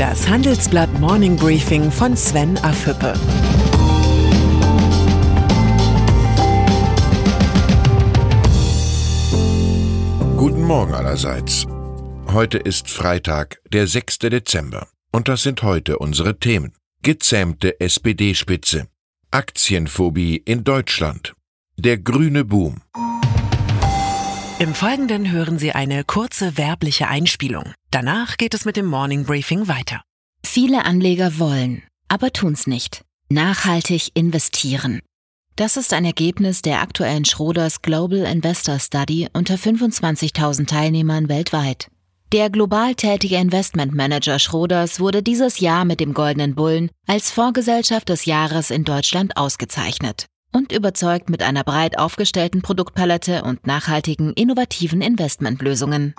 [0.00, 3.12] Das Handelsblatt Morning Briefing von Sven Affüppe.
[10.38, 11.66] Guten Morgen allerseits.
[12.32, 14.20] Heute ist Freitag, der 6.
[14.20, 14.88] Dezember.
[15.12, 16.72] Und das sind heute unsere Themen.
[17.02, 18.86] Gezähmte SPD-Spitze.
[19.30, 21.34] Aktienphobie in Deutschland.
[21.76, 22.80] Der grüne Boom.
[24.60, 27.72] Im Folgenden hören Sie eine kurze werbliche Einspielung.
[27.90, 30.02] Danach geht es mit dem Morning Briefing weiter.
[30.44, 33.00] Viele Anleger wollen, aber tun's nicht.
[33.30, 35.00] Nachhaltig investieren.
[35.56, 41.88] Das ist ein Ergebnis der aktuellen Schroders Global Investor Study unter 25.000 Teilnehmern weltweit.
[42.34, 48.26] Der global tätige Investmentmanager Schroders wurde dieses Jahr mit dem Goldenen Bullen als Vorgesellschaft des
[48.26, 56.14] Jahres in Deutschland ausgezeichnet und überzeugt mit einer breit aufgestellten Produktpalette und nachhaltigen, innovativen Investmentlösungen.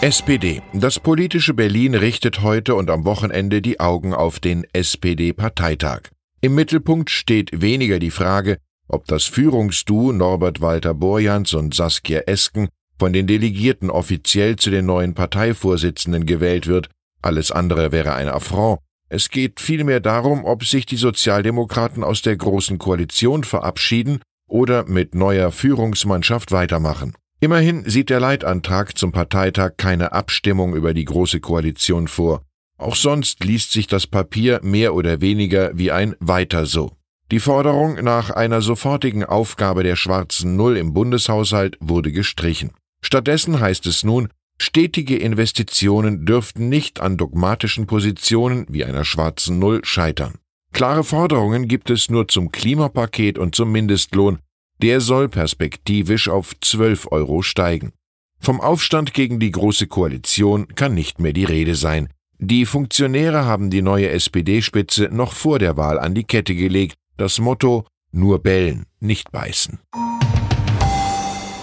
[0.00, 0.62] SPD.
[0.72, 6.10] Das politische Berlin richtet heute und am Wochenende die Augen auf den SPD-Parteitag.
[6.40, 12.68] Im Mittelpunkt steht weniger die Frage, ob das Führungsduo Norbert Walter Borjans und Saskia Esken
[12.98, 16.88] von den Delegierten offiziell zu den neuen Parteivorsitzenden gewählt wird,
[17.22, 18.80] alles andere wäre ein Affront,
[19.12, 25.14] es geht vielmehr darum, ob sich die Sozialdemokraten aus der Großen Koalition verabschieden oder mit
[25.14, 27.12] neuer Führungsmannschaft weitermachen.
[27.38, 32.40] Immerhin sieht der Leitantrag zum Parteitag keine Abstimmung über die Große Koalition vor.
[32.78, 36.92] Auch sonst liest sich das Papier mehr oder weniger wie ein Weiter so.
[37.30, 42.70] Die Forderung nach einer sofortigen Aufgabe der schwarzen Null im Bundeshaushalt wurde gestrichen.
[43.02, 49.84] Stattdessen heißt es nun, Stetige Investitionen dürften nicht an dogmatischen Positionen wie einer schwarzen Null
[49.84, 50.34] scheitern.
[50.72, 54.38] Klare Forderungen gibt es nur zum Klimapaket und zum Mindestlohn,
[54.80, 57.92] der soll perspektivisch auf 12 Euro steigen.
[58.40, 62.08] Vom Aufstand gegen die Große Koalition kann nicht mehr die Rede sein.
[62.38, 67.38] Die Funktionäre haben die neue SPD-Spitze noch vor der Wahl an die Kette gelegt, das
[67.38, 69.78] Motto nur bellen, nicht beißen.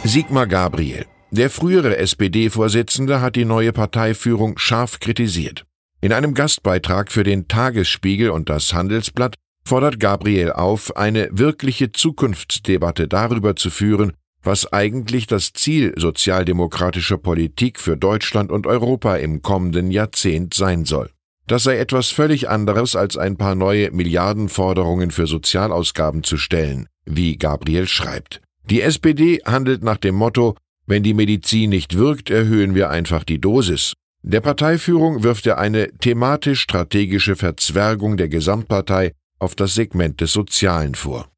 [0.06, 5.66] Sigmar Gabriel der frühere SPD-Vorsitzende hat die neue Parteiführung scharf kritisiert.
[6.02, 9.36] In einem Gastbeitrag für den Tagesspiegel und das Handelsblatt
[9.66, 17.80] fordert Gabriel auf, eine wirkliche Zukunftsdebatte darüber zu führen, was eigentlich das Ziel sozialdemokratischer Politik
[17.80, 21.10] für Deutschland und Europa im kommenden Jahrzehnt sein soll.
[21.48, 27.38] Das sei etwas völlig anderes als ein paar neue Milliardenforderungen für Sozialausgaben zu stellen, wie
[27.38, 28.42] Gabriel schreibt.
[28.70, 30.56] Die SPD handelt nach dem Motto
[30.90, 33.94] wenn die Medizin nicht wirkt, erhöhen wir einfach die Dosis.
[34.24, 41.30] Der Parteiführung wirft er eine thematisch-strategische Verzwergung der Gesamtpartei auf das Segment des Sozialen vor.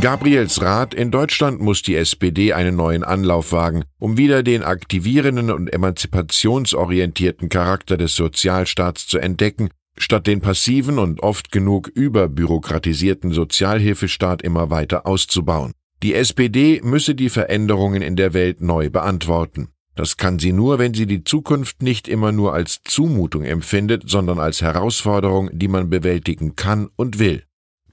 [0.00, 5.50] Gabriels Rat, in Deutschland muss die SPD einen neuen Anlauf wagen, um wieder den aktivierenden
[5.50, 14.42] und emanzipationsorientierten Charakter des Sozialstaats zu entdecken, statt den passiven und oft genug überbürokratisierten Sozialhilfestaat
[14.42, 15.72] immer weiter auszubauen.
[16.02, 19.68] Die SPD müsse die Veränderungen in der Welt neu beantworten.
[19.96, 24.38] Das kann sie nur, wenn sie die Zukunft nicht immer nur als Zumutung empfindet, sondern
[24.38, 27.42] als Herausforderung, die man bewältigen kann und will.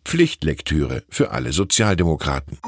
[0.04, 2.60] Pflichtlektüre für alle Sozialdemokraten.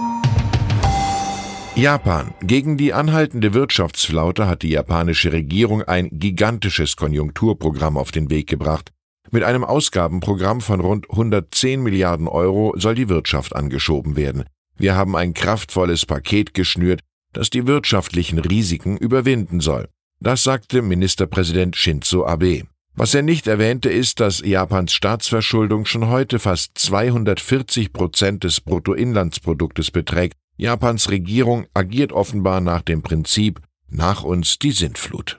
[1.75, 2.33] Japan.
[2.41, 8.91] Gegen die anhaltende Wirtschaftsflaute hat die japanische Regierung ein gigantisches Konjunkturprogramm auf den Weg gebracht.
[9.29, 14.45] Mit einem Ausgabenprogramm von rund 110 Milliarden Euro soll die Wirtschaft angeschoben werden.
[14.77, 17.01] Wir haben ein kraftvolles Paket geschnürt,
[17.33, 19.87] das die wirtschaftlichen Risiken überwinden soll.
[20.19, 22.63] Das sagte Ministerpräsident Shinzo Abe.
[22.95, 29.91] Was er nicht erwähnte, ist, dass Japans Staatsverschuldung schon heute fast 240 Prozent des Bruttoinlandsproduktes
[29.91, 30.35] beträgt.
[30.57, 35.37] Japans Regierung agiert offenbar nach dem Prinzip nach uns die Sintflut.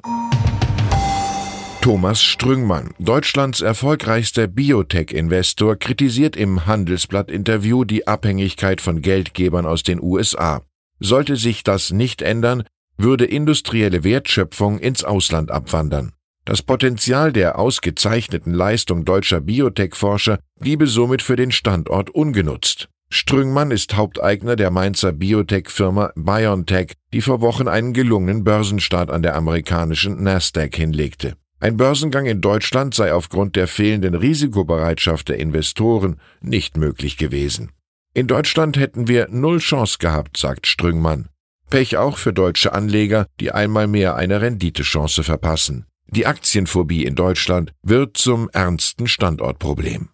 [1.89, 10.61] Thomas Strüngmann, Deutschlands erfolgreichster Biotech-Investor, kritisiert im Handelsblatt-Interview die Abhängigkeit von Geldgebern aus den USA.
[11.01, 12.65] Sollte sich das nicht ändern,
[12.99, 16.13] würde industrielle Wertschöpfung ins Ausland abwandern.
[16.45, 22.91] Das Potenzial der ausgezeichneten Leistung deutscher Biotech-Forscher bliebe somit für den Standort ungenutzt.
[23.09, 29.35] Strüngmann ist Haupteigner der Mainzer Biotech-Firma BioNTech, die vor Wochen einen gelungenen Börsenstart an der
[29.35, 31.35] amerikanischen Nasdaq hinlegte.
[31.61, 37.73] Ein Börsengang in Deutschland sei aufgrund der fehlenden Risikobereitschaft der Investoren nicht möglich gewesen.
[38.15, 41.29] In Deutschland hätten wir null Chance gehabt, sagt Strüngmann.
[41.69, 45.87] Pech auch für deutsche Anleger, die einmal mehr eine Renditechance verpassen.
[46.07, 50.09] Die Aktienphobie in Deutschland wird zum ernsten Standortproblem.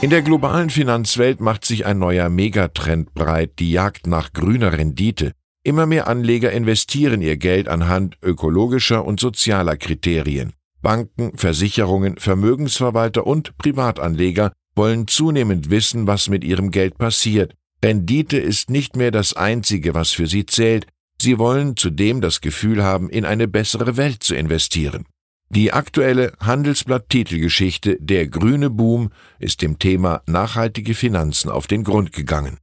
[0.00, 5.32] In der globalen Finanzwelt macht sich ein neuer Megatrend breit, die Jagd nach grüner Rendite.
[5.66, 10.52] Immer mehr Anleger investieren ihr Geld anhand ökologischer und sozialer Kriterien.
[10.82, 17.54] Banken, Versicherungen, Vermögensverwalter und Privatanleger wollen zunehmend wissen, was mit ihrem Geld passiert.
[17.82, 20.86] Rendite ist nicht mehr das Einzige, was für sie zählt,
[21.18, 25.06] sie wollen zudem das Gefühl haben, in eine bessere Welt zu investieren.
[25.48, 32.58] Die aktuelle Handelsblatt-Titelgeschichte Der grüne Boom ist dem Thema nachhaltige Finanzen auf den Grund gegangen.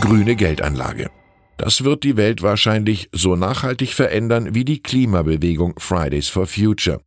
[0.00, 1.10] Grüne Geldanlage.
[1.58, 7.00] Das wird die Welt wahrscheinlich so nachhaltig verändern wie die Klimabewegung Fridays for Future.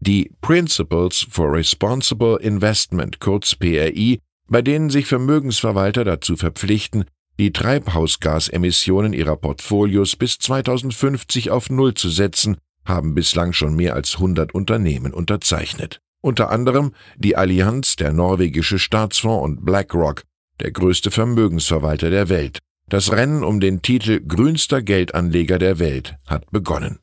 [0.00, 4.18] Die Principles for Responsible Investment, kurz PRI,
[4.48, 7.04] bei denen sich Vermögensverwalter dazu verpflichten,
[7.38, 12.56] die Treibhausgasemissionen ihrer Portfolios bis 2050 auf Null zu setzen,
[12.86, 16.00] haben bislang schon mehr als 100 Unternehmen unterzeichnet.
[16.22, 20.22] Unter anderem die Allianz, der norwegische Staatsfonds und BlackRock,
[20.60, 22.58] der größte Vermögensverwalter der Welt.
[22.88, 26.98] Das Rennen um den Titel grünster Geldanleger der Welt hat begonnen.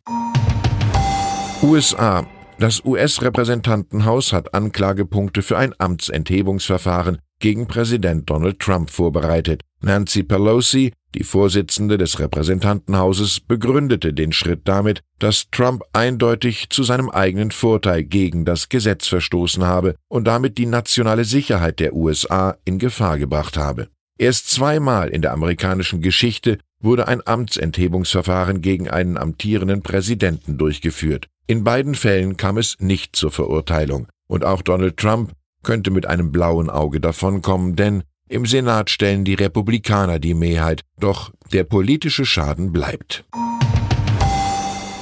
[1.61, 2.25] USA.
[2.57, 9.61] Das US-Repräsentantenhaus hat Anklagepunkte für ein Amtsenthebungsverfahren gegen Präsident Donald Trump vorbereitet.
[9.81, 17.09] Nancy Pelosi, die Vorsitzende des Repräsentantenhauses, begründete den Schritt damit, dass Trump eindeutig zu seinem
[17.09, 22.79] eigenen Vorteil gegen das Gesetz verstoßen habe und damit die nationale Sicherheit der USA in
[22.79, 23.89] Gefahr gebracht habe.
[24.17, 31.27] Erst zweimal in der amerikanischen Geschichte wurde ein Amtsenthebungsverfahren gegen einen amtierenden Präsidenten durchgeführt.
[31.47, 35.33] In beiden Fällen kam es nicht zur Verurteilung, und auch Donald Trump
[35.63, 41.31] könnte mit einem blauen Auge davonkommen, denn im Senat stellen die Republikaner die Mehrheit, doch
[41.51, 43.25] der politische Schaden bleibt.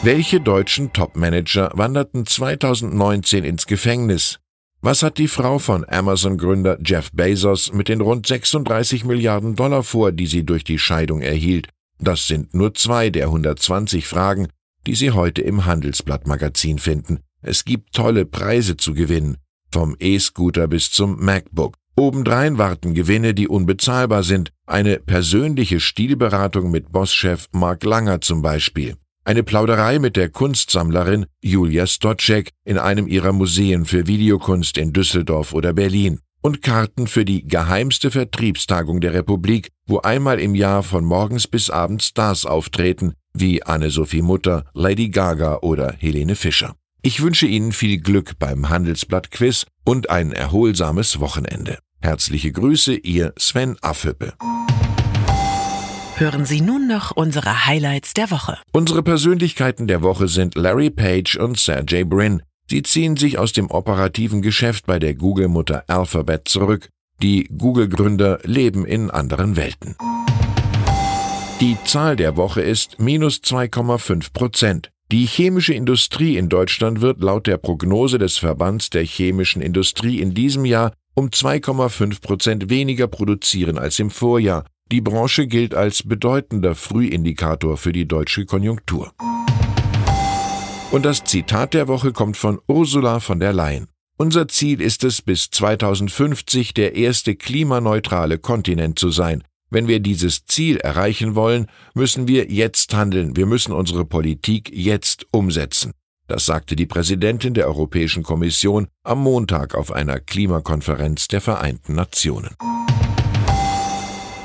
[0.01, 4.39] Welche deutschen Topmanager wanderten 2019 ins Gefängnis?
[4.85, 10.11] Was hat die Frau von Amazon-Gründer Jeff Bezos mit den rund 36 Milliarden Dollar vor,
[10.11, 11.69] die sie durch die Scheidung erhielt?
[11.99, 14.49] Das sind nur zwei der 120 Fragen,
[14.85, 17.19] die Sie heute im Handelsblatt-Magazin finden.
[17.41, 19.37] Es gibt tolle Preise zu gewinnen
[19.71, 21.75] vom E-Scooter bis zum MacBook.
[21.95, 28.97] Obendrein warten Gewinne, die unbezahlbar sind, eine persönliche Stilberatung mit Bosschef Mark Langer zum Beispiel.
[29.25, 35.53] Eine Plauderei mit der Kunstsammlerin Julia Stotschek in einem ihrer Museen für Videokunst in Düsseldorf
[35.53, 41.05] oder Berlin und Karten für die geheimste Vertriebstagung der Republik, wo einmal im Jahr von
[41.05, 46.75] morgens bis abends Stars auftreten, wie Anne-Sophie Mutter, Lady Gaga oder Helene Fischer.
[47.01, 51.79] Ich wünsche Ihnen viel Glück beim Handelsblatt-Quiz und ein erholsames Wochenende.
[52.01, 54.33] Herzliche Grüße, Ihr Sven Affüppe.
[56.15, 58.59] Hören Sie nun noch unsere Highlights der Woche.
[58.71, 62.43] Unsere Persönlichkeiten der Woche sind Larry Page und Sergey Brin.
[62.69, 66.89] Sie ziehen sich aus dem operativen Geschäft bei der Google-Mutter Alphabet zurück.
[67.23, 69.95] Die Google-Gründer leben in anderen Welten.
[71.59, 74.91] Die Zahl der Woche ist minus 2,5 Prozent.
[75.11, 80.35] Die chemische Industrie in Deutschland wird laut der Prognose des Verbands der chemischen Industrie in
[80.35, 84.65] diesem Jahr um 2,5 Prozent weniger produzieren als im Vorjahr.
[84.93, 89.11] Die Branche gilt als bedeutender Frühindikator für die deutsche Konjunktur.
[90.91, 93.87] Und das Zitat der Woche kommt von Ursula von der Leyen.
[94.17, 99.43] Unser Ziel ist es, bis 2050 der erste klimaneutrale Kontinent zu sein.
[99.71, 105.25] Wenn wir dieses Ziel erreichen wollen, müssen wir jetzt handeln, wir müssen unsere Politik jetzt
[105.31, 105.93] umsetzen.
[106.27, 112.55] Das sagte die Präsidentin der Europäischen Kommission am Montag auf einer Klimakonferenz der Vereinten Nationen.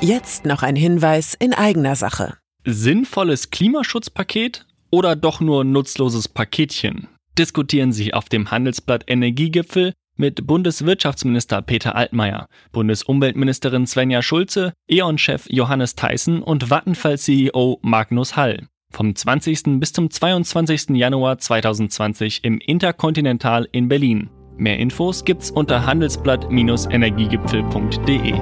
[0.01, 2.37] Jetzt noch ein Hinweis in eigener Sache.
[2.63, 7.09] Sinnvolles Klimaschutzpaket oder doch nur nutzloses Paketchen?
[7.37, 15.95] Diskutieren Sie auf dem Handelsblatt Energiegipfel mit Bundeswirtschaftsminister Peter Altmaier, Bundesumweltministerin Svenja Schulze, E.ON-Chef Johannes
[15.95, 18.69] Theissen und Vattenfall-CEO Magnus Hall.
[18.91, 19.81] Vom 20.
[19.81, 20.91] bis zum 22.
[20.91, 24.29] Januar 2020 im Interkontinental in Berlin.
[24.55, 28.35] Mehr Infos gibt's unter handelsblatt-energiegipfel.de.